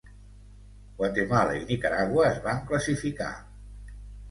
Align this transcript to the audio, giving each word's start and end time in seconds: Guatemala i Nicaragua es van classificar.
Guatemala 1.01 1.53
i 1.59 1.61
Nicaragua 1.67 2.25
es 2.31 2.41
van 2.49 2.65
classificar. 2.73 3.31